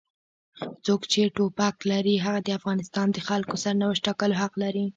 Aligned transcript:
څوک 0.85 1.01
چې 1.11 1.21
ټوپک 1.35 1.75
لري 1.91 2.15
هغه 2.25 2.39
د 2.43 2.49
افغانستان 2.59 3.07
د 3.11 3.17
خلکو 3.27 3.53
د 3.57 3.61
سرنوشت 3.63 4.01
ټاکلو 4.07 4.35
حق 4.41 4.53
لري. 4.63 4.85